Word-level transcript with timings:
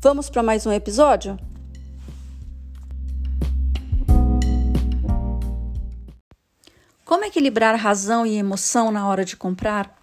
Vamos 0.00 0.30
para 0.30 0.44
mais 0.44 0.64
um 0.64 0.70
episódio? 0.70 1.36
Como 7.04 7.24
equilibrar 7.24 7.74
razão 7.74 8.24
e 8.24 8.36
emoção 8.36 8.92
na 8.92 9.08
hora 9.08 9.24
de 9.24 9.36
comprar? 9.36 10.00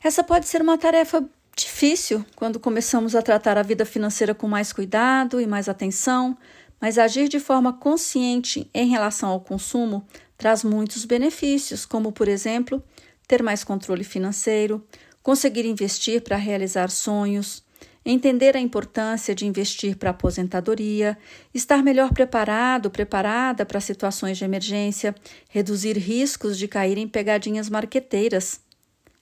Essa 0.00 0.22
pode 0.22 0.46
ser 0.46 0.62
uma 0.62 0.78
tarefa 0.78 1.28
difícil 1.56 2.24
quando 2.36 2.60
começamos 2.60 3.16
a 3.16 3.20
tratar 3.20 3.58
a 3.58 3.64
vida 3.64 3.84
financeira 3.84 4.32
com 4.32 4.46
mais 4.46 4.72
cuidado 4.72 5.40
e 5.40 5.46
mais 5.46 5.68
atenção, 5.68 6.38
mas 6.80 6.96
agir 6.96 7.28
de 7.28 7.40
forma 7.40 7.72
consciente 7.72 8.70
em 8.72 8.88
relação 8.88 9.30
ao 9.30 9.40
consumo 9.40 10.06
traz 10.38 10.62
muitos 10.62 11.04
benefícios, 11.04 11.84
como, 11.84 12.12
por 12.12 12.28
exemplo, 12.28 12.80
ter 13.26 13.42
mais 13.42 13.64
controle 13.64 14.04
financeiro, 14.04 14.86
conseguir 15.20 15.66
investir 15.66 16.22
para 16.22 16.36
realizar 16.36 16.90
sonhos, 16.90 17.68
entender 18.10 18.56
a 18.56 18.60
importância 18.60 19.34
de 19.34 19.46
investir 19.46 19.96
para 19.96 20.10
a 20.10 20.12
aposentadoria, 20.12 21.16
estar 21.52 21.82
melhor 21.82 22.12
preparado, 22.12 22.90
preparada 22.90 23.64
para 23.64 23.80
situações 23.80 24.38
de 24.38 24.44
emergência, 24.44 25.14
reduzir 25.48 25.96
riscos 25.96 26.58
de 26.58 26.66
cair 26.66 26.98
em 26.98 27.08
pegadinhas 27.08 27.68
marqueteiras. 27.68 28.60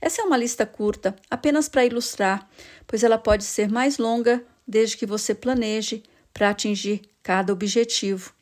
Essa 0.00 0.22
é 0.22 0.24
uma 0.24 0.36
lista 0.36 0.64
curta, 0.64 1.16
apenas 1.28 1.68
para 1.68 1.84
ilustrar, 1.84 2.48
pois 2.86 3.02
ela 3.02 3.18
pode 3.18 3.44
ser 3.44 3.68
mais 3.68 3.98
longa 3.98 4.44
desde 4.66 4.96
que 4.96 5.06
você 5.06 5.34
planeje 5.34 6.02
para 6.32 6.50
atingir 6.50 7.02
cada 7.22 7.52
objetivo. 7.52 8.32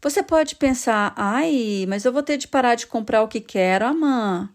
Você 0.00 0.22
pode 0.22 0.56
pensar, 0.56 1.12
ai, 1.16 1.84
mas 1.88 2.04
eu 2.04 2.12
vou 2.12 2.22
ter 2.22 2.36
de 2.36 2.46
parar 2.46 2.74
de 2.74 2.86
comprar 2.86 3.22
o 3.22 3.28
que 3.28 3.40
quero, 3.40 3.86
amã. 3.86 4.48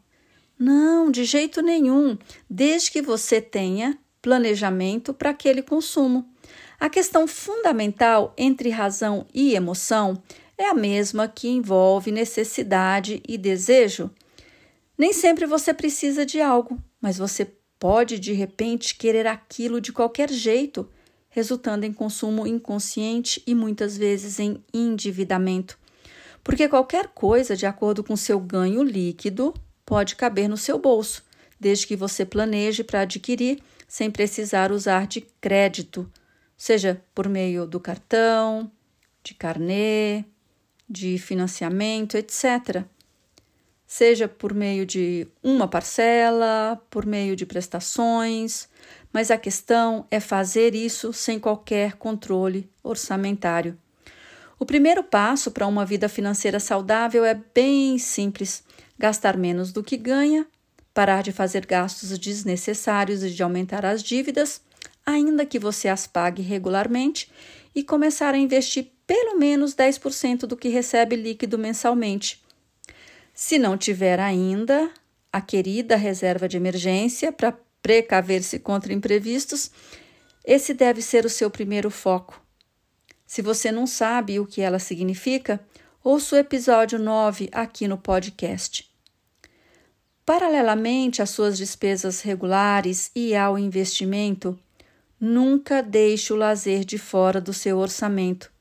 Não, 0.58 1.12
de 1.12 1.26
jeito 1.26 1.62
nenhum, 1.62 2.18
desde 2.50 2.92
que 2.92 3.02
você 3.02 3.42
tenha 3.42 3.98
planejamento 4.24 5.14
para 5.14 5.30
aquele 5.30 5.62
consumo. 5.62 6.26
A 6.80 6.90
questão 6.90 7.28
fundamental 7.28 8.34
entre 8.38 8.70
razão 8.70 9.28
e 9.34 9.54
emoção 9.54 10.24
é 10.58 10.66
a 10.66 10.74
mesma 10.74 11.28
que 11.28 11.50
envolve 11.50 12.10
necessidade 12.10 13.22
e 13.28 13.38
desejo. 13.38 14.10
Nem 14.98 15.12
sempre 15.12 15.46
você 15.46 15.74
precisa 15.74 16.26
de 16.26 16.42
algo, 16.42 16.80
mas 17.02 17.18
você 17.18 17.52
pode 17.78 18.18
de 18.18 18.32
repente 18.32 18.96
querer 18.96 19.28
aquilo 19.28 19.82
de 19.82 19.92
qualquer 19.92 20.32
jeito, 20.32 20.90
resultando 21.30 21.86
em 21.86 21.92
consumo 21.92 22.48
inconsciente 22.48 23.44
e 23.46 23.54
muitas 23.54 23.98
vezes 23.98 24.40
em 24.40 24.64
endividamento. 24.74 25.78
Porque 26.42 26.70
qualquer 26.70 27.10
coisa, 27.10 27.58
de 27.58 27.66
acordo 27.66 28.04
com 28.04 28.16
seu 28.16 28.40
ganho 28.40 28.84
líquido, 28.84 29.54
pode 29.86 30.16
caber 30.16 30.48
no 30.48 30.56
seu 30.56 30.78
bolso, 30.80 31.24
desde 31.60 31.88
que 31.88 31.96
você 31.96 32.24
planeje 32.24 32.86
para 32.86 33.02
adquirir 33.02 33.62
sem 33.94 34.10
precisar 34.10 34.72
usar 34.72 35.06
de 35.06 35.22
crédito, 35.40 36.12
seja 36.58 37.00
por 37.14 37.30
meio 37.30 37.68
do 37.68 37.80
cartão, 37.80 38.72
de 39.24 39.36
carnê, 39.36 40.26
de 40.90 41.20
financiamento, 41.20 42.18
etc. 42.18 42.86
Seja 43.86 44.28
por 44.28 44.52
meio 44.52 44.84
de 44.84 45.28
uma 45.44 45.68
parcela, 45.68 46.82
por 46.90 47.06
meio 47.06 47.36
de 47.36 47.46
prestações, 47.46 48.68
mas 49.14 49.30
a 49.30 49.38
questão 49.38 50.08
é 50.10 50.20
fazer 50.20 50.74
isso 50.74 51.14
sem 51.14 51.40
qualquer 51.40 51.94
controle 51.94 52.68
orçamentário. 52.82 53.78
O 54.58 54.66
primeiro 54.66 55.04
passo 55.04 55.52
para 55.52 55.68
uma 55.68 55.86
vida 55.86 56.10
financeira 56.10 56.60
saudável 56.60 57.24
é 57.24 57.40
bem 57.54 58.00
simples: 58.00 58.64
gastar 58.98 59.38
menos 59.38 59.72
do 59.72 59.84
que 59.84 59.98
ganha 59.98 60.48
parar 60.94 61.24
de 61.24 61.32
fazer 61.32 61.66
gastos 61.66 62.18
desnecessários 62.18 63.24
e 63.24 63.30
de 63.30 63.42
aumentar 63.42 63.86
as 63.86 64.04
dívidas, 64.04 64.62
ainda 65.06 65.46
que 65.46 65.58
você 65.58 65.90
as 65.90 66.06
pague 66.06 66.42
regularmente, 66.42 67.32
e 67.76 67.84
começar 67.84 68.34
a 68.34 68.38
investir 68.38 68.92
pelo 69.08 69.38
menos 69.38 69.76
10% 69.76 70.42
do 70.42 70.56
que 70.56 70.70
recebe 70.70 71.16
líquido 71.16 71.58
mensalmente. 71.58 72.42
Se 73.34 73.58
não 73.58 73.78
tiver 73.78 74.20
ainda 74.20 74.92
a 75.32 75.42
querida 75.42 75.96
reserva 75.96 76.48
de 76.48 76.58
emergência 76.58 77.32
para 77.32 77.58
precaver-se 77.82 78.60
contra 78.60 78.94
imprevistos, 78.94 79.72
esse 80.46 80.74
deve 80.74 81.02
ser 81.02 81.26
o 81.26 81.30
seu 81.30 81.50
primeiro 81.50 81.90
foco. 81.90 82.40
Se 83.26 83.42
você 83.42 83.72
não 83.72 83.88
sabe 83.88 84.40
o 84.40 84.46
que 84.46 84.62
ela 84.62 84.78
significa, 84.78 85.60
ouça 86.04 86.36
o 86.36 86.40
episódio 86.40 87.00
9 87.00 87.50
aqui 87.52 87.88
no 87.88 87.98
podcast. 87.98 88.93
Paralelamente 90.26 91.22
às 91.22 91.32
suas 91.32 91.58
despesas 91.58 92.22
regulares 92.22 93.12
e 93.14 93.36
ao 93.36 93.60
investimento, 93.60 94.58
nunca 95.20 95.84
deixe 95.84 96.32
o 96.32 96.36
lazer 96.38 96.86
de 96.86 96.98
fora 96.98 97.42
do 97.42 97.54
seu 97.54 97.78
orçamento. 97.78 98.52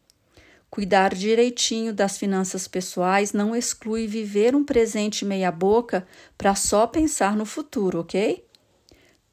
Cuidar 0.68 1.14
direitinho 1.14 1.92
das 1.92 2.18
finanças 2.18 2.66
pessoais 2.66 3.32
não 3.32 3.54
exclui 3.54 4.06
viver 4.06 4.56
um 4.56 4.64
presente 4.64 5.24
meia-boca 5.24 6.06
para 6.36 6.54
só 6.54 6.86
pensar 6.86 7.36
no 7.36 7.44
futuro, 7.44 8.00
ok? 8.00 8.44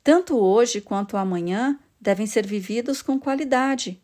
Tanto 0.03 0.37
hoje 0.37 0.81
quanto 0.81 1.17
amanhã 1.17 1.79
devem 1.99 2.27
ser 2.27 2.45
vividos 2.45 3.01
com 3.01 3.19
qualidade. 3.19 4.01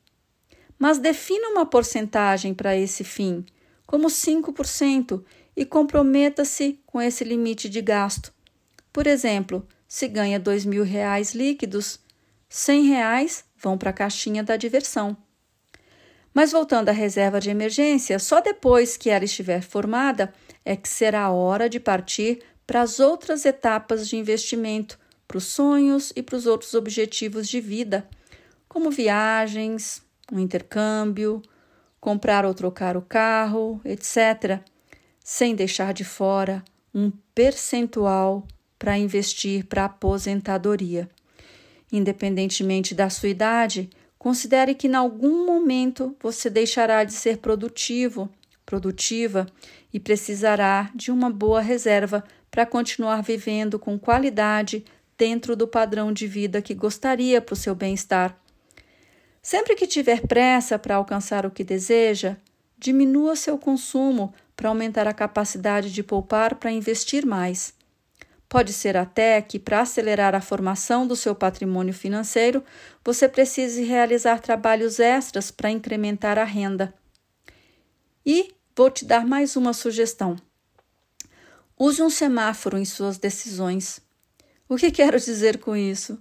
Mas 0.79 0.97
defina 0.97 1.49
uma 1.49 1.65
porcentagem 1.65 2.53
para 2.53 2.75
esse 2.75 3.03
fim, 3.03 3.45
como 3.85 4.07
5%, 4.07 5.23
e 5.55 5.65
comprometa-se 5.65 6.79
com 6.85 7.01
esse 7.01 7.23
limite 7.23 7.69
de 7.69 7.81
gasto. 7.81 8.33
Por 8.91 9.07
exemplo, 9.07 9.67
se 9.87 10.07
ganha 10.07 10.41
mil 10.65 10.83
reais 10.83 11.33
líquidos, 11.33 11.99
cem 12.49 12.85
reais 12.85 13.45
vão 13.57 13.77
para 13.77 13.91
a 13.91 13.93
caixinha 13.93 14.43
da 14.43 14.57
diversão. 14.57 15.15
Mas 16.33 16.51
voltando 16.51 16.89
à 16.89 16.91
reserva 16.91 17.39
de 17.39 17.49
emergência, 17.49 18.19
só 18.19 18.41
depois 18.41 18.97
que 18.97 19.09
ela 19.09 19.23
estiver 19.23 19.61
formada 19.61 20.33
é 20.65 20.75
que 20.75 20.89
será 20.89 21.23
a 21.23 21.31
hora 21.31 21.69
de 21.69 21.79
partir 21.79 22.41
para 22.67 22.81
as 22.81 22.99
outras 22.99 23.45
etapas 23.45 24.09
de 24.09 24.17
investimento, 24.17 24.99
para 25.27 25.37
os 25.37 25.45
sonhos 25.45 26.11
e 26.15 26.21
para 26.21 26.35
os 26.35 26.45
outros 26.45 26.73
objetivos 26.73 27.47
de 27.47 27.61
vida, 27.61 28.07
como 28.67 28.91
viagens, 28.91 30.01
um 30.31 30.39
intercâmbio, 30.39 31.41
comprar 32.01 32.45
ou 32.45 32.53
trocar 32.53 32.97
o 32.97 33.01
carro, 33.01 33.79
etc 33.85 34.61
sem 35.25 35.55
deixar 35.55 35.91
de 35.91 36.03
fora 36.03 36.63
um 36.93 37.11
percentual 37.33 38.47
para 38.77 38.95
investir 38.95 39.65
para 39.65 39.85
aposentadoria. 39.85 41.09
Independentemente 41.91 42.93
da 42.93 43.09
sua 43.09 43.29
idade, 43.29 43.89
considere 44.19 44.75
que 44.75 44.85
em 44.85 44.93
algum 44.93 45.43
momento 45.43 46.15
você 46.21 46.47
deixará 46.47 47.03
de 47.03 47.13
ser 47.13 47.39
produtivo, 47.39 48.29
produtiva 48.67 49.47
e 49.91 49.99
precisará 49.99 50.91
de 50.93 51.11
uma 51.11 51.31
boa 51.31 51.59
reserva 51.59 52.23
para 52.51 52.63
continuar 52.63 53.23
vivendo 53.23 53.79
com 53.79 53.97
qualidade 53.97 54.85
dentro 55.17 55.55
do 55.55 55.67
padrão 55.67 56.13
de 56.13 56.27
vida 56.27 56.61
que 56.61 56.75
gostaria 56.75 57.41
para 57.41 57.53
o 57.53 57.57
seu 57.57 57.73
bem-estar. 57.73 58.39
Sempre 59.41 59.75
que 59.75 59.87
tiver 59.87 60.21
pressa 60.27 60.77
para 60.77 60.95
alcançar 60.95 61.47
o 61.47 61.51
que 61.51 61.63
deseja, 61.63 62.37
diminua 62.77 63.35
seu 63.35 63.57
consumo 63.57 64.31
para 64.55 64.69
aumentar 64.69 65.07
a 65.07 65.13
capacidade 65.13 65.91
de 65.91 66.01
poupar 66.01 66.55
para 66.55 66.71
investir 66.71 67.25
mais. 67.25 67.73
Pode 68.47 68.71
ser 68.71 68.95
até 68.95 69.41
que, 69.41 69.59
para 69.59 69.81
acelerar 69.81 70.35
a 70.35 70.41
formação 70.41 71.05
do 71.05 71.15
seu 71.15 71.35
patrimônio 71.35 71.93
financeiro, 71.93 72.63
você 73.03 73.27
precise 73.27 73.83
realizar 73.83 74.39
trabalhos 74.39 74.99
extras 74.99 75.51
para 75.51 75.71
incrementar 75.71 76.37
a 76.37 76.43
renda. 76.43 76.93
E 78.25 78.53
vou 78.75 78.89
te 78.89 79.03
dar 79.03 79.25
mais 79.25 79.55
uma 79.55 79.73
sugestão. 79.73 80.35
Use 81.77 82.01
um 82.01 82.09
semáforo 82.09 82.77
em 82.77 82.85
suas 82.85 83.17
decisões. 83.17 83.99
O 84.69 84.77
que 84.77 84.89
quero 84.91 85.19
dizer 85.19 85.57
com 85.57 85.75
isso? 85.75 86.17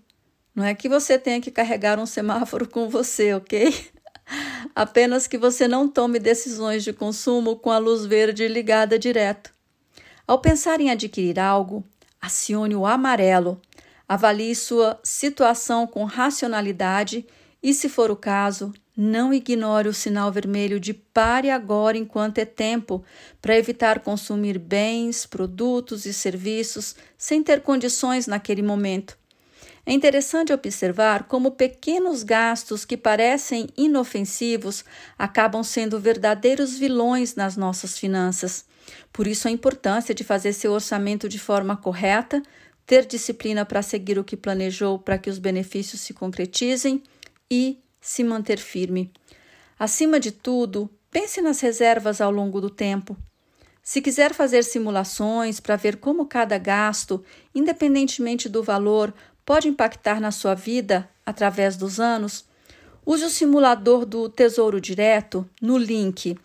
Não 0.55 0.65
é 0.65 0.75
que 0.75 0.89
você 0.89 1.19
tenha 1.19 1.41
que 1.41 1.51
carregar 1.51 1.99
um 1.99 2.07
semáforo 2.07 2.69
com 2.69 2.89
você, 2.89 3.35
ok? 3.35 3.93
Apenas 4.75 5.27
que 5.27 5.37
você 5.37 5.67
não 5.67 5.89
tome 5.89 6.19
decisões 6.19 6.85
de 6.85 6.93
consumo 6.93 7.57
com 7.57 7.71
a 7.71 7.79
luz 7.79 8.07
verde 8.07 8.47
ligada 8.47 8.99
direto. 8.99 9.53
Ao 10.27 10.39
pensar 10.39 10.81
em 10.81 10.91
adquirir 10.91 11.39
algo, 11.39 11.85
acione 12.21 12.75
o 12.75 12.87
amarelo, 12.87 13.61
avalie 14.09 14.55
sua 14.55 14.99
situação 15.03 15.87
com 15.87 16.05
racionalidade 16.05 17.27
e, 17.63 17.75
se 17.75 17.89
for 17.89 18.11
o 18.11 18.17
caso, 18.17 18.73
não 18.97 19.35
ignore 19.35 19.89
o 19.89 19.95
sinal 19.95 20.31
vermelho 20.31 20.79
de 20.79 20.95
pare 20.95 21.51
agora 21.51 21.99
enquanto 21.99 22.39
é 22.39 22.45
tempo, 22.45 23.03
para 23.43 23.57
evitar 23.57 24.01
consumir 24.01 24.59
bens, 24.59 25.27
produtos 25.27 26.07
e 26.07 26.13
serviços 26.13 26.95
sem 27.19 27.43
ter 27.43 27.61
condições 27.61 28.27
naquele 28.27 28.63
momento. 28.63 29.19
É 29.87 29.93
interessante 29.93 30.53
observar 30.53 31.25
como 31.25 31.51
pequenos 31.51 32.23
gastos 32.23 32.85
que 32.87 32.97
parecem 32.97 33.69
inofensivos 33.77 34.85
acabam 35.19 35.63
sendo 35.63 36.01
verdadeiros 36.01 36.79
vilões 36.79 37.35
nas 37.35 37.55
nossas 37.57 37.99
finanças. 37.99 38.65
Por 39.13 39.27
isso, 39.27 39.47
a 39.47 39.51
importância 39.51 40.15
de 40.15 40.25
fazer 40.25 40.55
seu 40.55 40.73
orçamento 40.73 41.29
de 41.29 41.39
forma 41.39 41.77
correta, 41.77 42.43
ter 42.87 43.05
disciplina 43.05 43.65
para 43.65 43.83
seguir 43.83 44.19
o 44.19 44.25
que 44.25 44.37
planejou 44.37 44.99
para 44.99 45.19
que 45.19 45.29
os 45.29 45.39
benefícios 45.39 46.01
se 46.01 46.15
concretizem 46.15 47.03
e 47.51 47.79
se 48.01 48.25
manter 48.25 48.59
firme. 48.59 49.13
Acima 49.79 50.19
de 50.19 50.31
tudo, 50.31 50.89
pense 51.11 51.43
nas 51.43 51.61
reservas 51.61 52.21
ao 52.21 52.31
longo 52.31 52.61
do 52.61 52.71
tempo. 52.71 53.17
Se 53.83 54.01
quiser 54.01 54.33
fazer 54.33 54.65
simulações 54.65 55.61
para 55.61 55.77
ver 55.77 55.99
como 55.99 56.25
cada 56.25 56.57
gasto, 56.57 57.23
independentemente 57.55 58.49
do 58.49 58.63
valor, 58.63 59.13
pode 59.45 59.69
impactar 59.69 60.21
na 60.21 60.31
sua 60.31 60.55
vida 60.55 61.09
através 61.25 61.77
dos 61.77 62.01
anos, 62.01 62.45
use 63.05 63.25
o 63.25 63.31
simulador 63.31 64.07
do 64.07 64.29
Tesouro 64.29 64.81
Direto 64.81 65.49
no 65.61 65.77
link 65.77 66.39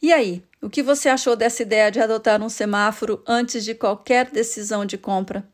E 0.03 0.13
aí, 0.13 0.43
o 0.61 0.69
que 0.69 0.83
você 0.83 1.09
achou 1.09 1.37
dessa 1.37 1.63
ideia 1.63 1.89
de 1.89 2.01
adotar 2.01 2.43
um 2.43 2.49
semáforo 2.49 3.23
antes 3.29 3.65
de 3.65 3.77
qualquer 3.77 4.29
decisão 4.29 4.85
de 4.85 4.99
compra? 4.99 5.49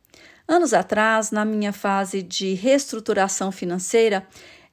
Anos 0.50 0.72
atrás, 0.72 1.30
na 1.30 1.44
minha 1.44 1.74
fase 1.74 2.22
de 2.22 2.54
reestruturação 2.54 3.52
financeira, 3.52 4.26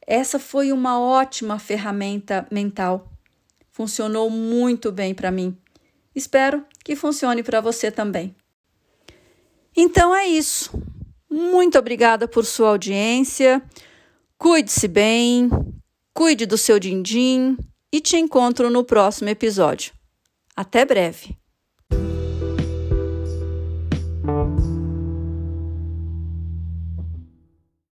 essa 0.07 0.37
foi 0.37 0.71
uma 0.71 0.99
ótima 0.99 1.57
ferramenta 1.57 2.47
mental. 2.51 3.11
Funcionou 3.71 4.29
muito 4.29 4.91
bem 4.91 5.13
para 5.13 5.31
mim. 5.31 5.57
Espero 6.13 6.65
que 6.83 6.95
funcione 6.95 7.43
para 7.43 7.59
você 7.59 7.91
também. 7.91 8.35
Então 9.75 10.15
é 10.15 10.25
isso. 10.25 10.71
Muito 11.29 11.77
obrigada 11.77 12.27
por 12.27 12.45
sua 12.45 12.69
audiência. 12.69 13.61
Cuide-se 14.37 14.87
bem, 14.87 15.49
cuide 16.13 16.45
do 16.45 16.57
seu 16.57 16.79
din-din 16.79 17.57
e 17.91 17.99
te 17.99 18.15
encontro 18.15 18.69
no 18.69 18.83
próximo 18.83 19.29
episódio. 19.29 19.93
Até 20.55 20.85
breve! 20.85 21.37